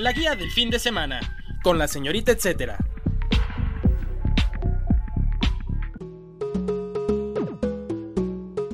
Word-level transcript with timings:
La 0.00 0.12
guía 0.12 0.34
del 0.34 0.50
fin 0.50 0.70
de 0.70 0.78
semana, 0.78 1.20
con 1.62 1.76
la 1.76 1.86
señorita 1.86 2.32
etcétera. 2.32 2.78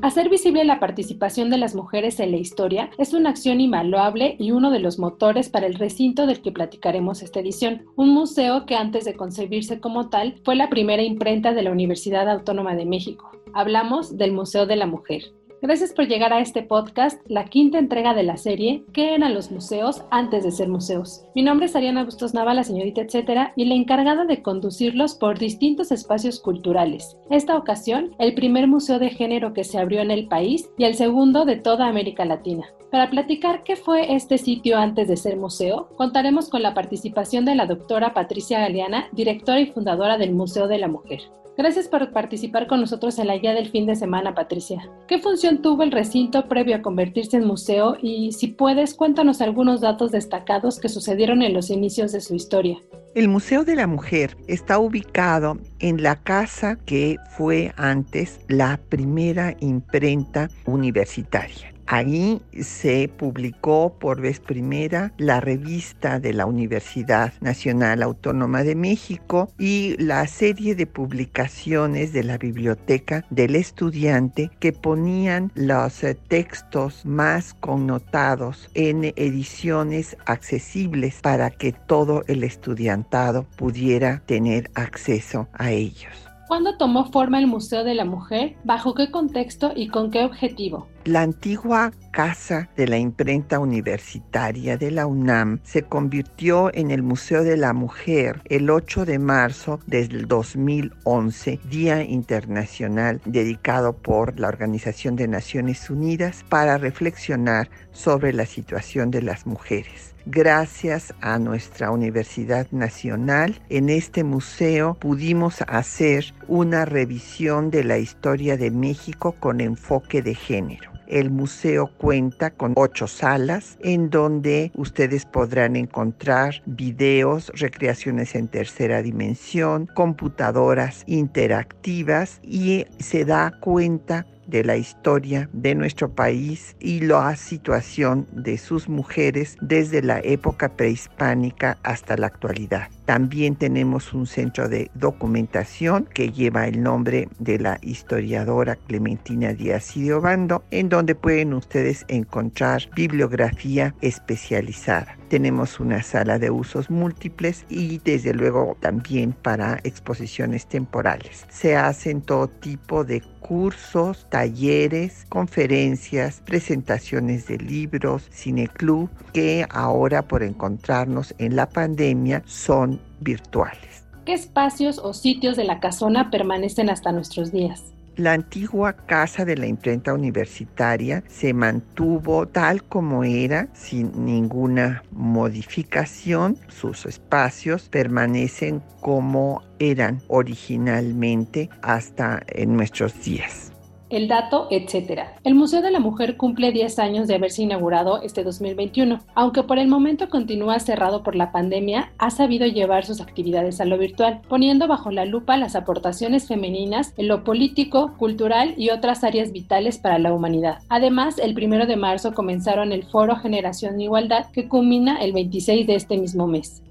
Hacer 0.03 0.29
visible 0.29 0.65
la 0.65 0.79
participación 0.79 1.51
de 1.51 1.59
las 1.59 1.75
mujeres 1.75 2.21
en 2.21 2.31
la 2.31 2.37
historia 2.37 2.91
es 2.97 3.13
una 3.13 3.31
acción 3.31 3.61
invaluable 3.61 4.37
y 4.39 4.53
uno 4.53 4.71
de 4.71 4.79
los 4.79 5.01
motores 5.01 5.49
para 5.49 5.67
el 5.67 5.75
recinto 5.75 6.29
del 6.29 6.43
que 6.43 6.53
platicaremos 6.53 7.23
esta 7.23 7.41
edición, 7.41 7.87
un 7.97 8.11
museo 8.11 8.65
que 8.65 8.77
antes 8.77 9.05
de 9.05 9.15
concebirse 9.15 9.81
como 9.81 10.09
tal 10.11 10.41
fue 10.45 10.55
la 10.55 10.71
primera 10.71 11.03
imprenta 11.03 11.53
de 11.53 11.63
la 11.63 11.73
Universidad 11.73 12.31
Autónoma 12.31 12.77
de 12.77 12.87
México. 12.87 13.33
Hablamos 13.53 14.17
del 14.17 14.31
Museo 14.31 14.65
de 14.67 14.77
la 14.77 14.87
Mujer. 14.87 15.25
Gracias 15.63 15.95
por 15.95 16.07
llegar 16.07 16.35
a 16.35 16.41
este 16.41 16.63
podcast, 16.63 17.19
la 17.29 17.47
quinta 17.47 17.79
entrega 17.79 18.13
de 18.13 18.23
la 18.23 18.37
serie 18.37 18.85
¿Qué 18.93 19.15
eran 19.15 19.33
los 19.33 19.51
museos 19.51 20.03
antes 20.11 20.45
de 20.45 20.51
ser 20.51 20.69
museos? 20.69 21.25
Mi 21.35 21.43
nombre 21.43 21.67
es 21.67 21.75
Ariana 21.75 22.05
Bustos 22.05 22.35
Nava, 22.35 22.53
la 22.53 22.63
señorita 22.63 23.01
etcétera, 23.01 23.55
y 23.57 23.65
la 23.65 23.75
encargada 23.75 24.27
de 24.27 24.43
conducirlos 24.43 25.15
por 25.15 25.39
distintos 25.39 25.93
espacios 25.93 26.41
culturales. 26.41 27.17
Esta 27.31 27.57
ocasión, 27.57 28.15
el 28.19 28.35
primer 28.35 28.69
museo 28.69 28.99
de 28.99 29.09
género 29.09 29.55
que 29.55 29.65
se 29.65 29.79
abrió 29.79 30.03
en 30.03 30.11
el 30.11 30.29
país 30.29 30.69
y 30.77 30.85
el 30.85 30.95
segundo 30.95 31.47
de 31.47 31.57
toda 31.57 31.87
América 31.87 32.27
Latina. 32.27 32.67
Para 32.91 33.11
platicar 33.11 33.65
qué 33.65 33.75
fue 33.75 34.15
este 34.15 34.39
sitio 34.39 34.79
antes 34.79 35.09
de 35.09 35.17
ser 35.17 35.37
museo, 35.37 35.89
contaremos 35.97 36.49
con 36.49 36.63
la 36.63 36.73
participación 36.73 37.45
de 37.45 37.57
la 37.57 37.67
doctora 37.67 38.15
Patricia 38.15 38.61
Galeana, 38.61 39.09
directora 39.13 39.61
y 39.61 39.67
fundadora 39.67 40.19
del 40.19 40.33
Museo 40.33 40.69
de 40.69 40.79
la 40.79 40.89
Mujer. 40.89 41.21
Gracias 41.59 41.89
por 41.89 42.13
participar 42.13 42.67
con 42.67 42.81
nosotros 42.81 43.19
en 43.19 43.29
la 43.29 43.39
guía 43.39 43.55
del 43.55 43.71
fin 43.71 43.87
de 43.87 43.97
semana, 43.97 44.35
Patricia. 44.35 44.91
¿Qué 45.09 45.19
función 45.19 45.63
tuvo 45.63 45.83
el 45.83 45.91
recinto 45.91 46.49
previo 46.49 46.77
a 46.77 46.83
convertirse 46.83 47.39
en 47.39 47.47
museo? 47.47 47.97
Y 48.01 48.33
si 48.33 48.49
puedes, 48.49 48.95
cuéntanos 48.95 49.41
algunos 49.41 49.81
datos 49.81 50.13
destacados 50.13 50.79
que 50.79 50.91
sucedieron 50.91 51.43
en 51.43 51.55
los 51.55 51.71
inicios 51.71 52.13
de 52.13 52.21
su 52.21 52.35
historia. 52.35 52.79
El 53.15 53.29
Museo 53.29 53.65
de 53.65 53.75
la 53.75 53.87
Mujer 53.87 54.37
está 54.47 54.79
ubicado 54.79 55.57
en 55.79 56.03
la 56.03 56.17
casa 56.17 56.77
que 56.77 57.17
fue 57.31 57.73
antes 57.79 58.41
la 58.49 58.79
primera 58.91 59.57
imprenta 59.59 60.51
universitaria. 60.67 61.76
Ahí 61.87 62.43
se 62.61 63.09
publicó 63.09 63.97
por 63.99 64.21
vez 64.21 64.41
primera 64.41 65.13
la 65.19 65.41
revista 65.41 66.19
de 66.19 66.33
la 66.33 66.47
Universidad 66.47 67.33
Nacional 67.41 68.03
Autónoma 68.03 68.65
de 68.65 68.75
México 68.75 69.49
y 69.59 69.97
la 69.99 70.27
serie 70.27 70.75
de 70.75 70.87
publicaciones 70.87 72.13
de 72.13 72.25
la 72.25 72.39
Biblioteca 72.39 73.25
del 73.31 73.55
Estudiante 73.55 74.51
que 74.59 74.73
ponían 74.73 75.53
los 75.55 76.03
eh, 76.03 76.15
textos 76.15 77.07
más 77.07 77.55
connotados 77.55 78.69
en 78.75 79.05
ediciones 79.17 80.17
accesibles 80.27 81.21
para 81.23 81.51
que 81.51 81.73
todo 81.73 82.25
el 82.27 82.43
estudiantado 82.43 83.45
pudiera 83.57 84.23
tener 84.27 84.71
acceso 84.75 85.49
a 85.53 85.71
ellos. 85.71 86.26
¿Cuándo 86.49 86.77
tomó 86.77 87.11
forma 87.11 87.41
el 87.41 87.49
Museo 87.49 87.83
de 87.83 87.95
la 87.95 88.05
Mujer? 88.05 88.55
¿Bajo 88.63 88.95
qué 88.95 89.11
contexto 89.11 89.73
y 89.75 89.89
con 89.89 90.13
qué 90.13 90.25
objetivo? 90.25 90.87
La 91.05 91.23
antigua 91.23 91.91
casa 92.13 92.69
de 92.77 92.87
la 92.87 92.99
imprenta 92.99 93.59
universitaria 93.59 94.77
de 94.77 94.93
la 94.93 95.07
UNAM 95.07 95.59
se 95.65 95.83
convirtió 95.83 96.73
en 96.73 96.93
el 96.93 97.03
Museo 97.03 97.43
de 97.43 97.57
la 97.57 97.73
Mujer 97.73 98.43
el 98.45 98.71
8 98.71 99.07
de 99.07 99.19
marzo 99.19 99.81
del 99.87 100.29
2011, 100.29 101.59
Día 101.69 102.05
Internacional 102.05 103.21
dedicado 103.25 103.95
por 103.95 104.39
la 104.39 104.47
Organización 104.47 105.17
de 105.17 105.27
Naciones 105.27 105.91
Unidas 105.91 106.45
para 106.49 106.79
reflexionar 106.79 107.71
sobre 107.91 108.33
la 108.33 108.47
situación 108.47 109.11
de 109.11 109.23
las 109.23 109.47
mujeres 109.47 110.16
gracias 110.27 111.15
a 111.21 111.39
nuestra 111.39 111.91
Universidad 111.91 112.67
Nacional, 112.73 113.61
en 113.71 113.89
este 113.89 114.25
museo 114.25 114.95
pudimos 114.95 115.63
hacer 115.69 116.35
una 116.49 116.85
revisión 116.85 117.71
de 117.71 117.85
la 117.85 117.99
historia 117.99 118.57
de 118.57 118.71
México 118.71 119.37
con 119.39 119.61
enfoque 119.61 120.23
de 120.23 120.35
género. 120.35 120.91
El 121.07 121.31
museo 121.31 121.87
cuenta 121.99 122.51
con 122.51 122.73
ocho 122.75 123.07
salas 123.07 123.79
en 123.81 124.11
donde 124.11 124.73
ustedes 124.75 125.25
podrán 125.25 125.77
encontrar 125.77 126.63
videos, 126.67 127.53
recreaciones 127.55 128.35
en 128.35 128.49
tercera 128.49 129.03
dimensión, 129.03 129.87
computadoras 129.87 131.05
interactivas 131.07 132.41
y 132.43 132.87
se 132.99 133.25
da 133.25 133.53
cuenta 133.61 134.27
de 134.47 134.65
la 134.65 134.77
historia 134.77 135.49
de 135.53 135.75
nuestro 135.75 136.11
país 136.11 136.77
y 136.81 137.01
la 137.01 137.35
situación 137.37 138.27
de 138.33 138.59
sus 138.59 138.89
mujeres 138.89 139.57
desde 139.61 140.03
la 140.03 140.21
época 140.21 140.69
prehispánica 140.77 141.79
hasta 141.83 142.17
la 142.17 142.27
actualidad. 142.27 142.89
También 143.07 143.55
tenemos 143.55 144.13
un 144.13 144.27
centro 144.27 144.69
de 144.69 144.91
documentación 144.95 146.09
que 146.13 146.33
lleva 146.33 146.67
el 146.67 146.83
nombre 146.83 147.29
de 147.39 147.61
la 147.61 147.79
historiadora 147.81 148.75
Clementina 148.75 149.53
Díaz 149.53 149.97
y 149.97 150.11
Obando, 150.11 150.65
en 150.73 150.89
donde 150.89 151.15
pueden 151.15 151.55
ustedes 151.55 152.05
encontrar 152.09 152.83
bibliografía 152.97 153.95
especializada. 154.01 155.17
Tenemos 155.29 155.81
una 155.81 156.03
sala 156.03 156.39
de 156.39 156.51
usos 156.51 156.91
múltiples 156.91 157.65
y 157.69 157.99
desde 157.99 158.33
luego 158.35 158.77
también 158.81 159.33
para 159.33 159.81
exposiciones 159.83 160.67
temporales. 160.67 161.47
Se 161.49 161.77
hacen 161.77 162.23
todo 162.23 162.49
tipo 162.49 163.05
de 163.05 163.23
cursos, 163.47 164.27
talleres, 164.29 165.25
conferencias, 165.29 166.43
presentaciones 166.45 167.47
de 167.47 167.59
libros, 167.59 168.29
cineclub, 168.33 169.09
que 169.33 169.67
ahora 169.71 170.23
por 170.23 170.43
encontrarnos 170.43 171.35
en 171.39 171.55
la 171.55 171.69
pandemia 171.69 172.43
son 172.45 172.96
virtuales. 173.21 174.05
¿Qué 174.25 174.33
espacios 174.33 174.99
o 174.99 175.13
sitios 175.13 175.57
de 175.57 175.65
la 175.65 175.79
casona 175.81 176.31
permanecen 176.31 176.91
hasta 176.91 177.13
nuestros 177.13 177.53
días? 177.53 177.93
La 178.17 178.33
antigua 178.33 178.95
casa 178.95 179.45
de 179.45 179.59
la 179.59 179.67
imprenta 179.67 180.15
universitaria 180.15 181.23
se 181.29 181.53
mantuvo 181.53 182.49
tal 182.49 182.83
como 182.83 183.25
era, 183.25 183.69
sin 183.75 184.25
ninguna 184.25 185.03
modificación. 185.11 186.57
Sus 186.69 187.05
espacios 187.05 187.91
permanecen 187.91 188.83
como 189.01 189.63
eran 189.79 190.23
originalmente 190.29 191.69
hasta 191.83 192.43
en 192.49 192.75
nuestros 192.75 193.23
días 193.23 193.76
el 194.11 194.29
dato, 194.29 194.69
etc. 194.71 195.23
El 195.45 195.55
Museo 195.55 195.83
de 195.83 195.91
la 195.91 196.01
Mujer 196.01 196.37
cumple 196.37 196.73
10 196.73 196.99
años 196.99 197.29
de 197.29 197.35
haberse 197.35 197.63
inaugurado 197.63 198.23
este 198.23 198.45
2021. 198.45 199.21
Aunque 199.35 199.63
por 199.63 199.79
el 199.79 199.89
momento 199.89 200.29
continúa 200.29 200.79
cerrado 200.79 201.23
por 201.23 201.37
la 201.37 201.53
pandemia, 201.53 202.13
ha 202.19 202.31
sabido 202.31 202.67
llevar 202.67 203.05
sus 203.05 203.21
actividades 203.21 203.81
a 203.81 203.85
lo 203.85 203.99
virtual, 203.99 204.41
poniendo 204.49 204.87
bajo 204.89 205.11
la 205.11 205.25
lupa 205.25 205.57
las 205.57 205.77
aportaciones 205.77 206.47
femeninas 206.47 207.13
en 207.17 207.29
lo 207.29 207.45
político, 207.45 208.15
cultural 208.19 208.75
y 208.77 208.91
otras 208.91 209.25
áreas 209.25 209.53
vitales 209.53 209.99
para 209.99 210.19
la 210.19 210.33
humanidad. 210.33 210.79
Además, 210.89 211.39
el 211.39 211.57
1 211.57 211.87
de 211.87 211.97
marzo 211.97 212.35
comenzaron 212.35 212.93
el 212.93 213.05
Foro 213.05 213.37
Generación 213.37 214.01
Igualdad, 214.01 214.51
que 214.53 214.69
culmina 214.69 215.17
el 215.19 215.33
26 215.33 215.87
de 215.87 215.95
este 215.95 216.17
mismo 216.19 216.47
mes. 216.47 216.83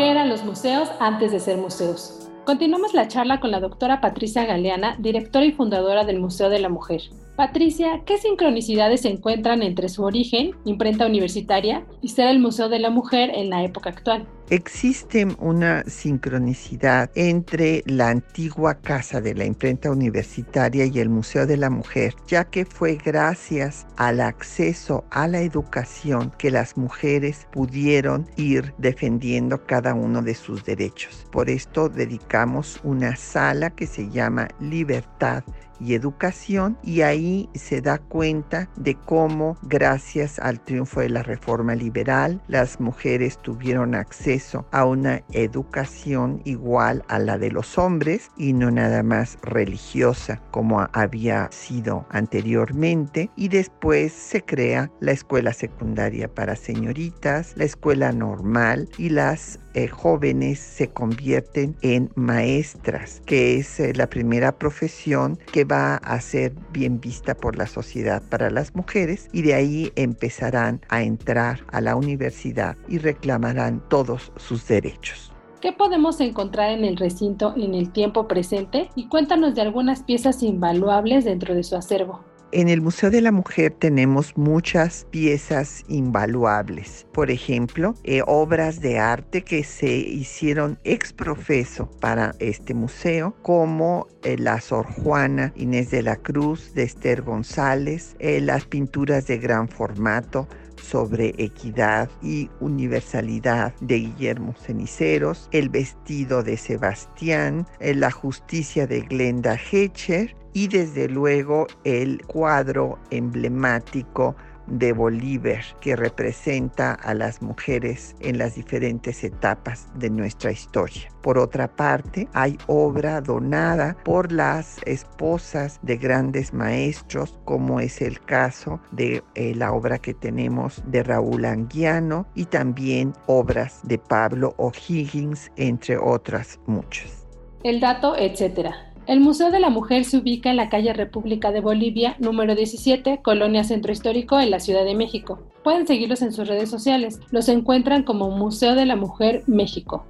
¿Qué 0.00 0.10
eran 0.10 0.30
los 0.30 0.42
museos 0.44 0.88
antes 0.98 1.30
de 1.30 1.40
ser 1.40 1.58
museos? 1.58 2.26
Continuamos 2.46 2.94
la 2.94 3.06
charla 3.06 3.38
con 3.38 3.50
la 3.50 3.60
doctora 3.60 4.00
Patricia 4.00 4.46
Galeana, 4.46 4.96
directora 4.98 5.44
y 5.44 5.52
fundadora 5.52 6.06
del 6.06 6.20
Museo 6.20 6.48
de 6.48 6.58
la 6.58 6.70
Mujer. 6.70 7.02
Patricia, 7.40 8.02
¿qué 8.04 8.18
sincronicidades 8.18 9.00
se 9.00 9.08
encuentran 9.08 9.62
entre 9.62 9.88
su 9.88 10.02
origen, 10.02 10.50
imprenta 10.66 11.06
universitaria, 11.06 11.86
y 12.02 12.08
ser 12.08 12.28
el 12.28 12.38
Museo 12.38 12.68
de 12.68 12.78
la 12.78 12.90
Mujer 12.90 13.30
en 13.34 13.48
la 13.48 13.64
época 13.64 13.88
actual? 13.88 14.28
Existe 14.50 15.26
una 15.38 15.82
sincronicidad 15.84 17.10
entre 17.14 17.82
la 17.86 18.10
antigua 18.10 18.74
casa 18.74 19.22
de 19.22 19.34
la 19.34 19.46
imprenta 19.46 19.90
universitaria 19.90 20.84
y 20.84 20.98
el 20.98 21.08
Museo 21.08 21.46
de 21.46 21.56
la 21.56 21.70
Mujer, 21.70 22.14
ya 22.26 22.44
que 22.44 22.66
fue 22.66 22.98
gracias 23.02 23.86
al 23.96 24.20
acceso 24.20 25.04
a 25.10 25.26
la 25.26 25.40
educación 25.40 26.32
que 26.36 26.50
las 26.50 26.76
mujeres 26.76 27.46
pudieron 27.52 28.28
ir 28.36 28.74
defendiendo 28.76 29.64
cada 29.64 29.94
uno 29.94 30.20
de 30.20 30.34
sus 30.34 30.62
derechos. 30.64 31.26
Por 31.32 31.48
esto 31.48 31.88
dedicamos 31.88 32.80
una 32.84 33.16
sala 33.16 33.70
que 33.70 33.86
se 33.86 34.10
llama 34.10 34.48
Libertad 34.60 35.42
y 35.80 35.94
educación 35.94 36.78
y 36.82 37.02
ahí 37.02 37.48
se 37.54 37.80
da 37.80 37.98
cuenta 37.98 38.68
de 38.76 38.94
cómo 38.94 39.56
gracias 39.62 40.38
al 40.38 40.60
triunfo 40.60 41.00
de 41.00 41.08
la 41.08 41.22
reforma 41.22 41.74
liberal 41.74 42.42
las 42.48 42.80
mujeres 42.80 43.38
tuvieron 43.38 43.94
acceso 43.94 44.66
a 44.70 44.84
una 44.84 45.22
educación 45.32 46.42
igual 46.44 47.04
a 47.08 47.18
la 47.18 47.38
de 47.38 47.50
los 47.50 47.78
hombres 47.78 48.30
y 48.36 48.52
no 48.52 48.70
nada 48.70 49.02
más 49.02 49.38
religiosa 49.42 50.40
como 50.50 50.88
había 50.92 51.48
sido 51.50 52.06
anteriormente. 52.10 53.30
Y 53.36 53.48
después 53.48 54.12
se 54.12 54.42
crea 54.42 54.90
la 55.00 55.12
escuela 55.12 55.52
secundaria 55.52 56.32
para 56.32 56.56
señoritas, 56.56 57.54
la 57.56 57.64
escuela 57.64 58.12
normal 58.12 58.88
y 58.98 59.10
las 59.10 59.58
eh, 59.74 59.88
jóvenes 59.88 60.58
se 60.58 60.88
convierten 60.88 61.76
en 61.82 62.10
maestras, 62.14 63.22
que 63.26 63.56
es 63.56 63.80
eh, 63.80 63.92
la 63.94 64.08
primera 64.08 64.52
profesión 64.58 65.38
que 65.52 65.64
va 65.64 65.96
a 65.96 66.20
ser 66.20 66.52
bien 66.72 67.00
vista 67.00 67.34
por 67.34 67.56
la 67.56 67.66
sociedad 67.66 68.22
para 68.28 68.50
las 68.50 68.74
mujeres 68.74 69.28
y 69.32 69.42
de 69.42 69.54
ahí 69.54 69.92
empezarán 69.96 70.80
a 70.88 71.02
entrar 71.02 71.60
a 71.72 71.80
la 71.80 71.96
universidad 71.96 72.76
y 72.88 72.98
reclamarán 72.98 73.82
todos 73.88 74.32
sus 74.36 74.66
derechos. 74.66 75.32
¿Qué 75.60 75.72
podemos 75.72 76.20
encontrar 76.20 76.70
en 76.70 76.84
el 76.84 76.96
recinto 76.96 77.54
en 77.54 77.74
el 77.74 77.92
tiempo 77.92 78.26
presente? 78.26 78.88
Y 78.94 79.08
cuéntanos 79.08 79.54
de 79.54 79.60
algunas 79.60 80.02
piezas 80.02 80.42
invaluables 80.42 81.26
dentro 81.26 81.54
de 81.54 81.64
su 81.64 81.76
acervo. 81.76 82.29
En 82.52 82.68
el 82.68 82.80
Museo 82.80 83.12
de 83.12 83.20
la 83.20 83.30
Mujer 83.30 83.76
tenemos 83.78 84.36
muchas 84.36 85.06
piezas 85.12 85.84
invaluables. 85.86 87.06
Por 87.12 87.30
ejemplo, 87.30 87.94
eh, 88.02 88.22
obras 88.26 88.80
de 88.80 88.98
arte 88.98 89.42
que 89.42 89.62
se 89.62 89.96
hicieron 89.96 90.76
ex 90.82 91.12
profeso 91.12 91.88
para 92.00 92.34
este 92.40 92.74
museo, 92.74 93.36
como 93.42 94.08
eh, 94.24 94.36
la 94.36 94.60
Sor 94.60 94.86
Juana 94.86 95.52
Inés 95.54 95.92
de 95.92 96.02
la 96.02 96.16
Cruz 96.16 96.74
de 96.74 96.82
Esther 96.82 97.22
González, 97.22 98.16
eh, 98.18 98.40
las 98.40 98.64
pinturas 98.64 99.28
de 99.28 99.38
gran 99.38 99.68
formato 99.68 100.48
sobre 100.80 101.34
equidad 101.38 102.08
y 102.22 102.50
universalidad 102.60 103.74
de 103.80 103.98
Guillermo 103.98 104.54
Ceniceros, 104.54 105.48
El 105.52 105.68
vestido 105.68 106.42
de 106.42 106.56
Sebastián, 106.56 107.66
La 107.80 108.10
justicia 108.10 108.86
de 108.86 109.02
Glenda 109.02 109.58
Hecher 109.70 110.34
y 110.52 110.68
desde 110.68 111.08
luego 111.08 111.66
el 111.84 112.22
cuadro 112.26 112.98
emblemático 113.10 114.34
de 114.70 114.92
Bolívar 114.92 115.62
que 115.80 115.96
representa 115.96 116.94
a 116.94 117.14
las 117.14 117.42
mujeres 117.42 118.14
en 118.20 118.38
las 118.38 118.54
diferentes 118.54 119.24
etapas 119.24 119.88
de 119.96 120.10
nuestra 120.10 120.52
historia. 120.52 121.10
Por 121.22 121.38
otra 121.38 121.68
parte, 121.68 122.28
hay 122.32 122.56
obra 122.66 123.20
donada 123.20 123.96
por 124.04 124.32
las 124.32 124.78
esposas 124.86 125.78
de 125.82 125.96
grandes 125.96 126.54
maestros, 126.54 127.38
como 127.44 127.80
es 127.80 128.00
el 128.00 128.20
caso 128.20 128.80
de 128.92 129.22
eh, 129.34 129.54
la 129.54 129.72
obra 129.72 129.98
que 129.98 130.14
tenemos 130.14 130.82
de 130.86 131.02
Raúl 131.02 131.44
Anguiano 131.44 132.26
y 132.34 132.46
también 132.46 133.12
obras 133.26 133.80
de 133.82 133.98
Pablo 133.98 134.54
O'Higgins, 134.56 135.50
entre 135.56 135.98
otras 135.98 136.58
muchas. 136.66 137.26
El 137.62 137.80
dato, 137.80 138.16
etcétera. 138.16 138.89
El 139.10 139.18
Museo 139.18 139.50
de 139.50 139.58
la 139.58 139.70
Mujer 139.70 140.04
se 140.04 140.18
ubica 140.18 140.50
en 140.50 140.56
la 140.56 140.68
calle 140.68 140.92
República 140.92 141.50
de 141.50 141.60
Bolivia, 141.60 142.14
número 142.20 142.54
17, 142.54 143.22
Colonia 143.24 143.64
Centro 143.64 143.90
Histórico, 143.90 144.38
en 144.38 144.52
la 144.52 144.60
Ciudad 144.60 144.84
de 144.84 144.94
México. 144.94 145.42
Pueden 145.64 145.84
seguirlos 145.84 146.22
en 146.22 146.32
sus 146.32 146.46
redes 146.46 146.70
sociales. 146.70 147.18
Los 147.32 147.48
encuentran 147.48 148.04
como 148.04 148.30
Museo 148.30 148.76
de 148.76 148.86
la 148.86 148.94
Mujer 148.94 149.42
México. 149.48 150.06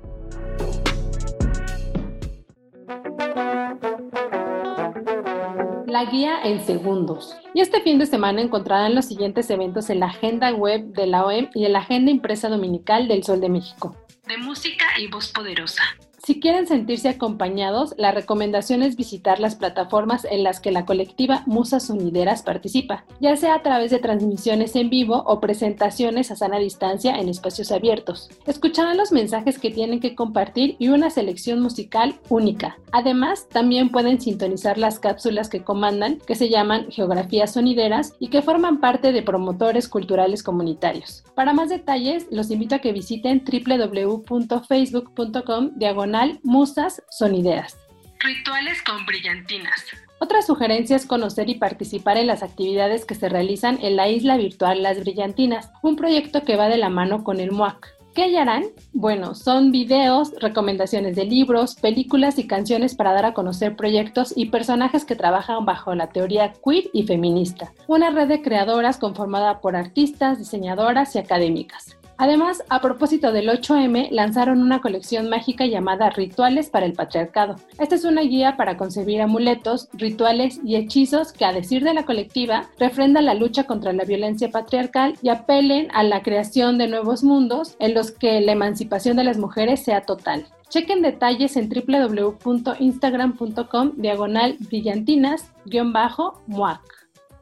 La 5.86 6.04
guía 6.04 6.34
en 6.44 6.62
segundos. 6.66 7.34
Y 7.54 7.62
este 7.62 7.80
fin 7.80 7.98
de 7.98 8.04
semana 8.04 8.42
encontrarán 8.42 8.94
los 8.94 9.06
siguientes 9.06 9.48
eventos 9.48 9.88
en 9.88 10.00
la 10.00 10.08
agenda 10.08 10.52
web 10.52 10.92
de 10.92 11.06
la 11.06 11.24
OEM 11.24 11.48
y 11.54 11.64
en 11.64 11.72
la 11.72 11.78
agenda 11.78 12.10
impresa 12.10 12.50
dominical 12.50 13.08
del 13.08 13.24
Sol 13.24 13.40
de 13.40 13.48
México. 13.48 13.96
De 14.28 14.36
música 14.36 14.84
y 14.98 15.06
voz 15.06 15.32
poderosa. 15.32 15.84
Si 16.30 16.38
quieren 16.38 16.68
sentirse 16.68 17.08
acompañados, 17.08 17.92
la 17.98 18.12
recomendación 18.12 18.84
es 18.84 18.94
visitar 18.94 19.40
las 19.40 19.56
plataformas 19.56 20.24
en 20.30 20.44
las 20.44 20.60
que 20.60 20.70
la 20.70 20.86
colectiva 20.86 21.42
Musas 21.44 21.86
Sonideras 21.86 22.44
participa, 22.44 23.04
ya 23.18 23.34
sea 23.34 23.56
a 23.56 23.64
través 23.64 23.90
de 23.90 23.98
transmisiones 23.98 24.76
en 24.76 24.90
vivo 24.90 25.24
o 25.26 25.40
presentaciones 25.40 26.30
a 26.30 26.36
sana 26.36 26.58
distancia 26.58 27.16
en 27.16 27.28
espacios 27.28 27.72
abiertos. 27.72 28.30
Escucharán 28.46 28.96
los 28.96 29.10
mensajes 29.10 29.58
que 29.58 29.72
tienen 29.72 29.98
que 29.98 30.14
compartir 30.14 30.76
y 30.78 30.90
una 30.90 31.10
selección 31.10 31.60
musical 31.60 32.20
única. 32.28 32.78
Además, 32.92 33.48
también 33.48 33.88
pueden 33.88 34.20
sintonizar 34.20 34.78
las 34.78 35.00
cápsulas 35.00 35.48
que 35.48 35.64
comandan, 35.64 36.20
que 36.28 36.36
se 36.36 36.48
llaman 36.48 36.92
Geografías 36.92 37.54
Sonideras 37.54 38.14
y 38.20 38.28
que 38.28 38.40
forman 38.40 38.78
parte 38.78 39.10
de 39.10 39.22
promotores 39.22 39.88
culturales 39.88 40.44
comunitarios. 40.44 41.24
Para 41.34 41.54
más 41.54 41.70
detalles, 41.70 42.28
los 42.30 42.52
invito 42.52 42.76
a 42.76 42.78
que 42.78 42.92
visiten 42.92 43.42
www.facebook.com 43.44 45.70
diagonal 45.74 46.19
Musas 46.42 47.02
son 47.10 47.34
ideas. 47.34 47.76
Rituales 48.18 48.82
con 48.82 49.06
brillantinas. 49.06 49.86
Otra 50.20 50.42
sugerencia 50.42 50.96
es 50.96 51.06
conocer 51.06 51.48
y 51.48 51.54
participar 51.54 52.18
en 52.18 52.26
las 52.26 52.42
actividades 52.42 53.06
que 53.06 53.14
se 53.14 53.30
realizan 53.30 53.78
en 53.80 53.96
la 53.96 54.08
isla 54.08 54.36
virtual 54.36 54.82
Las 54.82 55.00
Brillantinas, 55.00 55.70
un 55.82 55.96
proyecto 55.96 56.42
que 56.42 56.56
va 56.56 56.68
de 56.68 56.76
la 56.76 56.90
mano 56.90 57.24
con 57.24 57.40
el 57.40 57.52
MUAC. 57.52 57.88
¿Qué 58.14 58.24
hallarán? 58.24 58.64
Bueno, 58.92 59.34
son 59.34 59.70
videos, 59.70 60.32
recomendaciones 60.40 61.16
de 61.16 61.24
libros, 61.24 61.76
películas 61.76 62.38
y 62.38 62.46
canciones 62.46 62.94
para 62.94 63.12
dar 63.12 63.24
a 63.24 63.34
conocer 63.34 63.76
proyectos 63.76 64.34
y 64.36 64.46
personajes 64.46 65.04
que 65.04 65.16
trabajan 65.16 65.64
bajo 65.64 65.94
la 65.94 66.08
teoría 66.08 66.52
queer 66.52 66.90
y 66.92 67.04
feminista. 67.04 67.72
Una 67.86 68.10
red 68.10 68.28
de 68.28 68.42
creadoras 68.42 68.98
conformada 68.98 69.60
por 69.60 69.76
artistas, 69.76 70.38
diseñadoras 70.38 71.14
y 71.14 71.18
académicas. 71.20 71.96
Además, 72.20 72.62
a 72.68 72.80
propósito 72.82 73.32
del 73.32 73.48
8M, 73.48 74.10
lanzaron 74.10 74.60
una 74.60 74.82
colección 74.82 75.30
mágica 75.30 75.64
llamada 75.64 76.10
Rituales 76.10 76.68
para 76.68 76.84
el 76.84 76.92
Patriarcado. 76.92 77.56
Esta 77.78 77.94
es 77.94 78.04
una 78.04 78.20
guía 78.20 78.58
para 78.58 78.76
concebir 78.76 79.22
amuletos, 79.22 79.88
rituales 79.94 80.60
y 80.62 80.76
hechizos 80.76 81.32
que, 81.32 81.46
a 81.46 81.54
decir 81.54 81.82
de 81.82 81.94
la 81.94 82.04
colectiva, 82.04 82.68
refrendan 82.78 83.24
la 83.24 83.32
lucha 83.32 83.64
contra 83.64 83.94
la 83.94 84.04
violencia 84.04 84.50
patriarcal 84.50 85.16
y 85.22 85.30
apelen 85.30 85.88
a 85.94 86.02
la 86.02 86.22
creación 86.22 86.76
de 86.76 86.88
nuevos 86.88 87.24
mundos 87.24 87.74
en 87.78 87.94
los 87.94 88.10
que 88.10 88.38
la 88.42 88.52
emancipación 88.52 89.16
de 89.16 89.24
las 89.24 89.38
mujeres 89.38 89.82
sea 89.82 90.02
total. 90.02 90.46
Chequen 90.68 91.00
detalles 91.00 91.56
en 91.56 91.70
www.instagram.com 91.70 93.92
diagonal 93.96 94.58
brillantinas-muac. 94.58 96.82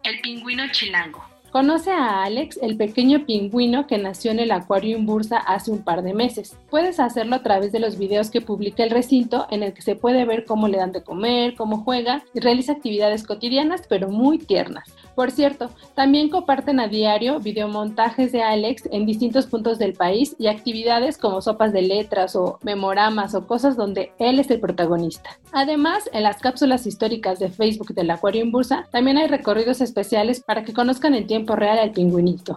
El 0.04 0.20
pingüino 0.20 0.62
chilango. 0.70 1.27
Conoce 1.50 1.90
a 1.90 2.24
Alex, 2.24 2.58
el 2.60 2.76
pequeño 2.76 3.24
pingüino 3.24 3.86
que 3.86 3.96
nació 3.96 4.32
en 4.32 4.38
el 4.38 4.50
acuario 4.50 4.98
Bursa 5.00 5.38
hace 5.38 5.70
un 5.70 5.82
par 5.82 6.02
de 6.02 6.12
meses. 6.12 6.54
Puedes 6.68 7.00
hacerlo 7.00 7.36
a 7.36 7.42
través 7.42 7.72
de 7.72 7.78
los 7.78 7.96
videos 7.96 8.30
que 8.30 8.42
publica 8.42 8.84
el 8.84 8.90
recinto 8.90 9.46
en 9.50 9.62
el 9.62 9.72
que 9.72 9.80
se 9.80 9.96
puede 9.96 10.26
ver 10.26 10.44
cómo 10.44 10.68
le 10.68 10.76
dan 10.76 10.92
de 10.92 11.02
comer, 11.02 11.54
cómo 11.54 11.78
juega 11.78 12.22
y 12.34 12.40
realiza 12.40 12.72
actividades 12.72 13.22
cotidianas 13.22 13.82
pero 13.88 14.10
muy 14.10 14.36
tiernas. 14.36 14.92
Por 15.14 15.30
cierto, 15.30 15.70
también 15.94 16.28
comparten 16.28 16.80
a 16.80 16.86
diario 16.86 17.40
videomontajes 17.40 18.30
de 18.30 18.42
Alex 18.42 18.86
en 18.92 19.06
distintos 19.06 19.46
puntos 19.46 19.78
del 19.78 19.94
país 19.94 20.36
y 20.38 20.48
actividades 20.48 21.16
como 21.16 21.40
sopas 21.40 21.72
de 21.72 21.80
letras 21.80 22.36
o 22.36 22.58
memoramas 22.62 23.34
o 23.34 23.46
cosas 23.46 23.74
donde 23.74 24.12
él 24.18 24.38
es 24.38 24.50
el 24.50 24.60
protagonista. 24.60 25.30
Además, 25.52 26.10
en 26.12 26.24
las 26.24 26.40
cápsulas 26.40 26.86
históricas 26.86 27.38
de 27.38 27.48
Facebook 27.48 27.94
del 27.94 28.10
Acuario 28.10 28.42
en 28.42 28.52
Bursa 28.52 28.86
también 28.92 29.16
hay 29.16 29.28
recorridos 29.28 29.80
especiales 29.80 30.40
para 30.40 30.62
que 30.62 30.74
conozcan 30.74 31.14
en 31.14 31.26
tiempo 31.26 31.37
real 31.46 31.78
al 31.78 31.92
pingüinito. 31.92 32.56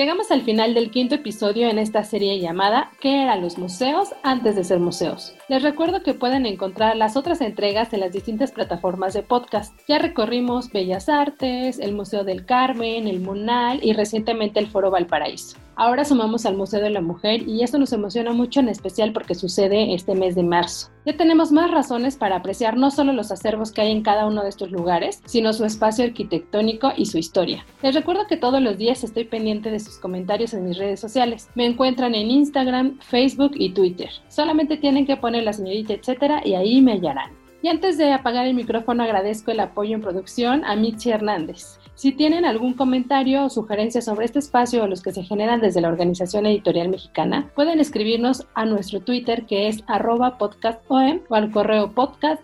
Llegamos 0.00 0.30
al 0.30 0.40
final 0.40 0.72
del 0.72 0.90
quinto 0.90 1.16
episodio 1.16 1.68
en 1.68 1.78
esta 1.78 2.04
serie 2.04 2.40
llamada 2.40 2.90
¿Qué 3.00 3.22
eran 3.22 3.42
los 3.42 3.58
museos 3.58 4.14
antes 4.22 4.56
de 4.56 4.64
ser 4.64 4.80
museos? 4.80 5.34
Les 5.48 5.62
recuerdo 5.62 6.02
que 6.02 6.14
pueden 6.14 6.46
encontrar 6.46 6.96
las 6.96 7.18
otras 7.18 7.42
entregas 7.42 7.92
en 7.92 8.00
las 8.00 8.12
distintas 8.12 8.50
plataformas 8.50 9.12
de 9.12 9.22
podcast. 9.22 9.78
Ya 9.88 9.98
recorrimos 9.98 10.70
Bellas 10.70 11.10
Artes, 11.10 11.78
el 11.78 11.92
Museo 11.92 12.24
del 12.24 12.46
Carmen, 12.46 13.08
el 13.08 13.20
Munal 13.20 13.80
y 13.82 13.92
recientemente 13.92 14.58
el 14.58 14.68
Foro 14.68 14.90
Valparaíso. 14.90 15.58
Ahora 15.80 16.04
sumamos 16.04 16.44
al 16.44 16.58
Museo 16.58 16.82
de 16.82 16.90
la 16.90 17.00
Mujer 17.00 17.48
y 17.48 17.62
esto 17.62 17.78
nos 17.78 17.94
emociona 17.94 18.34
mucho 18.34 18.60
en 18.60 18.68
especial 18.68 19.14
porque 19.14 19.34
sucede 19.34 19.94
este 19.94 20.14
mes 20.14 20.34
de 20.34 20.42
marzo. 20.42 20.90
Ya 21.06 21.16
tenemos 21.16 21.52
más 21.52 21.70
razones 21.70 22.18
para 22.18 22.36
apreciar 22.36 22.76
no 22.76 22.90
solo 22.90 23.14
los 23.14 23.32
acervos 23.32 23.72
que 23.72 23.80
hay 23.80 23.90
en 23.90 24.02
cada 24.02 24.26
uno 24.26 24.42
de 24.42 24.50
estos 24.50 24.70
lugares, 24.70 25.22
sino 25.24 25.54
su 25.54 25.64
espacio 25.64 26.04
arquitectónico 26.04 26.92
y 26.94 27.06
su 27.06 27.16
historia. 27.16 27.64
Les 27.82 27.94
recuerdo 27.94 28.26
que 28.26 28.36
todos 28.36 28.60
los 28.60 28.76
días 28.76 29.02
estoy 29.04 29.24
pendiente 29.24 29.70
de 29.70 29.80
sus 29.80 29.96
comentarios 29.96 30.52
en 30.52 30.68
mis 30.68 30.76
redes 30.76 31.00
sociales. 31.00 31.48
Me 31.54 31.64
encuentran 31.64 32.14
en 32.14 32.30
Instagram, 32.30 32.98
Facebook 32.98 33.52
y 33.54 33.70
Twitter. 33.70 34.10
Solamente 34.28 34.76
tienen 34.76 35.06
que 35.06 35.16
poner 35.16 35.44
la 35.44 35.54
señorita 35.54 35.94
etcétera 35.94 36.42
y 36.44 36.56
ahí 36.56 36.82
me 36.82 36.92
hallarán. 36.92 37.30
Y 37.62 37.68
antes 37.68 37.96
de 37.96 38.12
apagar 38.12 38.46
el 38.46 38.54
micrófono 38.54 39.02
agradezco 39.02 39.50
el 39.50 39.60
apoyo 39.60 39.94
en 39.94 40.02
producción 40.02 40.62
a 40.64 40.76
Mitzi 40.76 41.10
Hernández. 41.10 41.78
Si 42.00 42.12
tienen 42.12 42.46
algún 42.46 42.72
comentario 42.72 43.44
o 43.44 43.50
sugerencia 43.50 44.00
sobre 44.00 44.24
este 44.24 44.38
espacio 44.38 44.82
o 44.82 44.86
los 44.86 45.02
que 45.02 45.12
se 45.12 45.22
generan 45.22 45.60
desde 45.60 45.82
la 45.82 45.88
Organización 45.88 46.46
Editorial 46.46 46.88
Mexicana, 46.88 47.50
pueden 47.54 47.78
escribirnos 47.78 48.46
a 48.54 48.64
nuestro 48.64 49.00
Twitter 49.00 49.44
que 49.44 49.68
es 49.68 49.84
arroba 49.86 50.38
podcastom 50.38 51.20
o 51.28 51.34
al 51.34 51.50
correo 51.50 51.92
podcast 51.92 52.40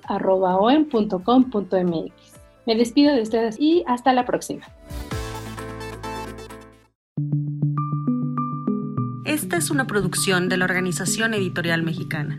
Me 2.67 2.77
despido 2.77 3.15
de 3.15 3.23
ustedes 3.23 3.57
y 3.59 3.83
hasta 3.87 4.13
la 4.13 4.27
próxima. 4.27 4.67
Esta 9.25 9.57
es 9.57 9.71
una 9.71 9.87
producción 9.87 10.51
de 10.51 10.59
la 10.59 10.67
Organización 10.67 11.33
Editorial 11.33 11.83
Mexicana. 11.83 12.39